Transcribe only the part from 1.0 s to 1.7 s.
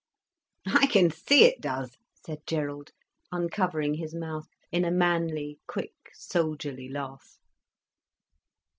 see it